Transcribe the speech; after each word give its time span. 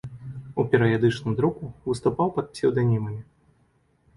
У 0.61 0.63
перыядычным 0.71 1.35
друку 1.41 1.69
выступаў 1.91 2.27
пад 2.39 2.45
псеўданімамі. 2.55 3.21